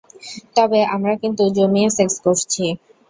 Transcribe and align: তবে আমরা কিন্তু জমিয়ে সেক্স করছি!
তবে 0.55 0.79
আমরা 0.95 1.13
কিন্তু 1.21 1.43
জমিয়ে 1.57 1.89
সেক্স 1.97 2.15
করছি! 2.25 2.63